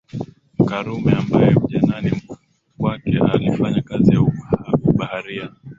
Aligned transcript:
Karume 0.69 1.11
ambaye 1.11 1.55
ujanani 1.55 2.21
kwake 2.77 3.19
alifanya 3.33 3.81
kazi 3.81 4.13
ya 4.13 4.21
ubaharia 4.83 5.49